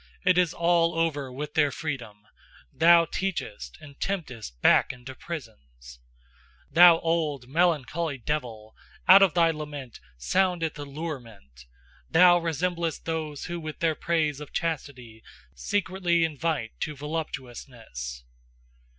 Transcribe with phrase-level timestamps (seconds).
[0.25, 2.23] It is all over with their freedom:
[2.73, 5.99] thou teachest and temptest back into prisons,
[6.71, 8.75] Thou old melancholy devil,
[9.07, 11.67] out of thy lament soundeth a lurement:
[12.09, 15.21] thou resemblest those who with their praise of chastity
[15.53, 18.23] secretly invite to voluptuousness!"